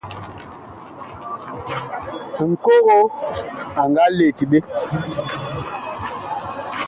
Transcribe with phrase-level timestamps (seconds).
[2.49, 2.97] Ŋkogo
[3.81, 4.59] a nga let ɓe.